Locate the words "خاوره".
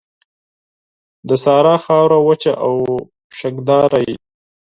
1.83-2.19